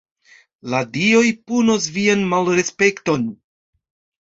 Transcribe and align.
"La 0.73 0.79
dioj 0.95 1.25
punos 1.51 1.87
vian 1.99 2.25
malrespekton." 2.33 3.31